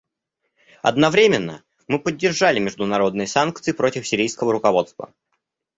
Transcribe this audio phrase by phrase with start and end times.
[0.81, 5.13] Одновременно мы поддержали международные санкции против сирийского руководства.